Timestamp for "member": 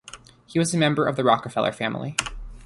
0.79-1.05